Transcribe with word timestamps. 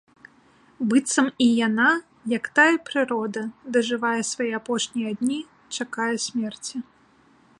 Быццам 0.91 1.27
і 1.47 1.49
яна, 1.67 1.89
як 2.37 2.49
тая 2.59 2.73
прырода, 2.87 3.43
дажывае 3.77 4.17
свае 4.31 4.49
апошнія 4.63 5.11
дні, 5.21 5.37
чакае 5.77 6.11
смерці. 6.27 6.75